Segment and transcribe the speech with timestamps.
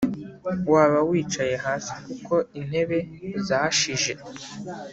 [0.71, 2.97] waba wicaye hasi kuko intebe
[3.47, 4.13] zashije